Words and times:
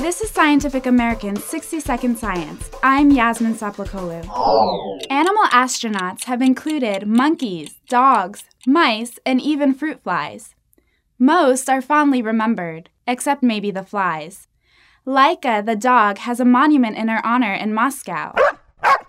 This 0.00 0.22
is 0.22 0.30
Scientific 0.30 0.86
American's 0.86 1.44
60 1.44 1.78
Second 1.78 2.16
Science. 2.16 2.70
I'm 2.82 3.10
Yasmin 3.10 3.54
Saplakoglu. 3.54 4.24
Animal 5.10 5.42
astronauts 5.52 6.24
have 6.24 6.40
included 6.40 7.06
monkeys, 7.06 7.74
dogs, 7.86 8.44
mice, 8.66 9.18
and 9.26 9.42
even 9.42 9.74
fruit 9.74 10.02
flies. 10.02 10.54
Most 11.18 11.68
are 11.68 11.82
fondly 11.82 12.22
remembered, 12.22 12.88
except 13.06 13.42
maybe 13.42 13.70
the 13.70 13.82
flies. 13.82 14.48
Laika 15.06 15.64
the 15.64 15.76
dog 15.76 16.16
has 16.16 16.40
a 16.40 16.46
monument 16.46 16.96
in 16.96 17.08
her 17.08 17.24
honor 17.24 17.52
in 17.52 17.74
Moscow. 17.74 18.34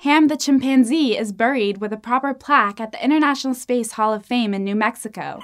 Ham 0.01 0.27
the 0.27 0.35
chimpanzee 0.35 1.17
is 1.17 1.31
buried 1.31 1.77
with 1.77 1.93
a 1.93 1.97
proper 1.97 2.33
plaque 2.33 2.81
at 2.81 2.91
the 2.91 3.01
International 3.01 3.53
Space 3.53 3.93
Hall 3.93 4.13
of 4.13 4.25
Fame 4.25 4.53
in 4.53 4.65
New 4.65 4.75
Mexico. 4.75 5.39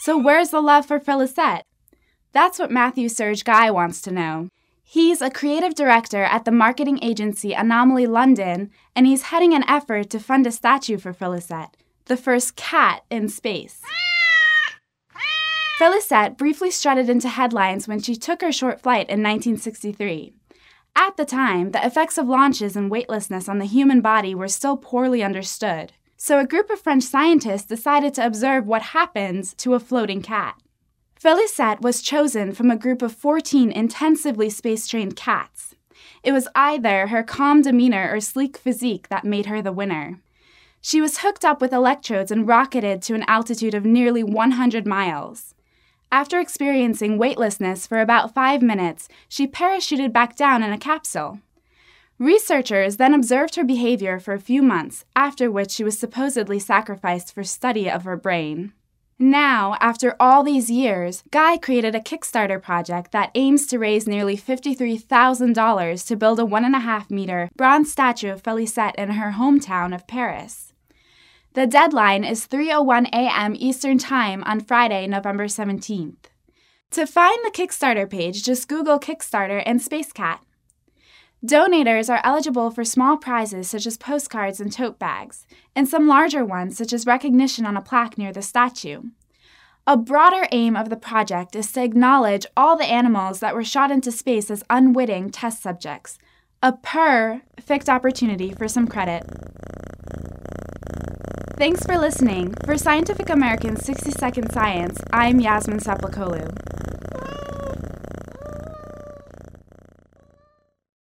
So, 0.00 0.18
where's 0.18 0.50
the 0.50 0.60
love 0.60 0.84
for 0.84 0.98
Felicette? 0.98 1.62
That's 2.36 2.58
what 2.58 2.70
Matthew 2.70 3.08
Serge 3.08 3.44
Guy 3.44 3.70
wants 3.70 4.02
to 4.02 4.10
know. 4.10 4.50
He's 4.84 5.22
a 5.22 5.30
creative 5.30 5.74
director 5.74 6.22
at 6.22 6.44
the 6.44 6.50
marketing 6.50 6.98
agency 7.00 7.54
Anomaly 7.54 8.06
London, 8.06 8.70
and 8.94 9.06
he's 9.06 9.32
heading 9.32 9.54
an 9.54 9.64
effort 9.66 10.10
to 10.10 10.20
fund 10.20 10.46
a 10.46 10.52
statue 10.52 10.98
for 10.98 11.14
Felicette, 11.14 11.78
the 12.04 12.16
first 12.18 12.54
cat 12.54 13.04
in 13.08 13.30
space. 13.30 13.80
Felicette 15.78 16.36
briefly 16.36 16.70
strutted 16.70 17.08
into 17.08 17.30
headlines 17.30 17.88
when 17.88 18.00
she 18.00 18.14
took 18.14 18.42
her 18.42 18.52
short 18.52 18.82
flight 18.82 19.08
in 19.08 19.22
1963. 19.22 20.34
At 20.94 21.16
the 21.16 21.24
time, 21.24 21.70
the 21.70 21.86
effects 21.86 22.18
of 22.18 22.28
launches 22.28 22.76
and 22.76 22.90
weightlessness 22.90 23.48
on 23.48 23.60
the 23.60 23.64
human 23.64 24.02
body 24.02 24.34
were 24.34 24.48
still 24.48 24.76
poorly 24.76 25.22
understood, 25.22 25.94
so 26.18 26.38
a 26.38 26.46
group 26.46 26.68
of 26.68 26.80
French 26.80 27.04
scientists 27.04 27.64
decided 27.64 28.12
to 28.12 28.26
observe 28.26 28.66
what 28.66 28.92
happens 28.92 29.54
to 29.54 29.72
a 29.72 29.80
floating 29.80 30.20
cat. 30.20 30.60
Felicette 31.18 31.80
was 31.80 32.02
chosen 32.02 32.52
from 32.52 32.70
a 32.70 32.76
group 32.76 33.00
of 33.00 33.14
14 33.14 33.72
intensively 33.72 34.50
space 34.50 34.86
trained 34.86 35.16
cats. 35.16 35.74
It 36.22 36.32
was 36.32 36.46
either 36.54 37.06
her 37.06 37.22
calm 37.22 37.62
demeanor 37.62 38.10
or 38.12 38.20
sleek 38.20 38.58
physique 38.58 39.08
that 39.08 39.24
made 39.24 39.46
her 39.46 39.62
the 39.62 39.72
winner. 39.72 40.20
She 40.82 41.00
was 41.00 41.18
hooked 41.18 41.42
up 41.42 41.62
with 41.62 41.72
electrodes 41.72 42.30
and 42.30 42.46
rocketed 42.46 43.00
to 43.02 43.14
an 43.14 43.24
altitude 43.26 43.74
of 43.74 43.86
nearly 43.86 44.22
100 44.22 44.86
miles. 44.86 45.54
After 46.12 46.38
experiencing 46.38 47.16
weightlessness 47.16 47.86
for 47.86 48.00
about 48.00 48.34
five 48.34 48.60
minutes, 48.60 49.08
she 49.26 49.46
parachuted 49.46 50.12
back 50.12 50.36
down 50.36 50.62
in 50.62 50.70
a 50.70 50.78
capsule. 50.78 51.40
Researchers 52.18 52.98
then 52.98 53.14
observed 53.14 53.56
her 53.56 53.64
behavior 53.64 54.20
for 54.20 54.34
a 54.34 54.40
few 54.40 54.62
months, 54.62 55.04
after 55.16 55.50
which 55.50 55.70
she 55.70 55.82
was 55.82 55.98
supposedly 55.98 56.58
sacrificed 56.58 57.34
for 57.34 57.42
study 57.42 57.90
of 57.90 58.04
her 58.04 58.16
brain. 58.16 58.72
Now, 59.18 59.76
after 59.80 60.14
all 60.20 60.42
these 60.42 60.70
years, 60.70 61.24
Guy 61.30 61.56
created 61.56 61.94
a 61.94 62.00
Kickstarter 62.00 62.62
project 62.62 63.12
that 63.12 63.30
aims 63.34 63.66
to 63.68 63.78
raise 63.78 64.06
nearly 64.06 64.36
$53,000 64.36 66.06
to 66.06 66.16
build 66.16 66.38
a 66.38 66.44
one 66.44 66.66
and 66.66 66.76
a 66.76 66.80
half 66.80 67.10
meter 67.10 67.48
bronze 67.56 67.90
statue 67.90 68.30
of 68.30 68.42
Felicette 68.42 68.94
in 68.96 69.12
her 69.12 69.32
hometown 69.32 69.94
of 69.94 70.06
Paris. 70.06 70.74
The 71.54 71.66
deadline 71.66 72.24
is 72.24 72.46
3:01 72.46 73.06
a.m. 73.14 73.54
Eastern 73.56 73.96
Time 73.96 74.44
on 74.44 74.60
Friday, 74.60 75.06
November 75.06 75.46
17th. 75.46 76.26
To 76.90 77.06
find 77.06 77.38
the 77.42 77.50
Kickstarter 77.50 78.08
page, 78.08 78.44
just 78.44 78.68
Google 78.68 79.00
Kickstarter 79.00 79.62
and 79.64 79.80
Space 79.80 80.12
Cat. 80.12 80.44
Donators 81.44 82.08
are 82.08 82.20
eligible 82.24 82.70
for 82.70 82.84
small 82.84 83.16
prizes 83.16 83.68
such 83.68 83.86
as 83.86 83.98
postcards 83.98 84.60
and 84.60 84.72
tote 84.72 84.98
bags, 84.98 85.46
and 85.74 85.86
some 85.86 86.08
larger 86.08 86.44
ones 86.44 86.76
such 86.78 86.92
as 86.92 87.06
recognition 87.06 87.66
on 87.66 87.76
a 87.76 87.82
plaque 87.82 88.16
near 88.16 88.32
the 88.32 88.42
statue. 88.42 89.02
A 89.86 89.96
broader 89.96 90.48
aim 90.50 90.74
of 90.76 90.88
the 90.88 90.96
project 90.96 91.54
is 91.54 91.70
to 91.72 91.82
acknowledge 91.82 92.46
all 92.56 92.76
the 92.76 92.84
animals 92.84 93.40
that 93.40 93.54
were 93.54 93.62
shot 93.62 93.90
into 93.90 94.10
space 94.10 94.50
as 94.50 94.64
unwitting 94.68 95.30
test 95.30 95.62
subjects. 95.62 96.18
A 96.62 96.72
perfect 96.72 97.88
opportunity 97.88 98.50
for 98.52 98.66
some 98.66 98.88
credit. 98.88 99.22
Thanks 101.56 101.84
for 101.84 101.96
listening. 101.98 102.54
For 102.64 102.76
Scientific 102.76 103.30
American's 103.30 103.84
60 103.84 104.10
Second 104.10 104.52
Science, 104.52 105.00
I'm 105.12 105.38
Yasmin 105.38 105.78
Saplakoglu. 105.78 106.75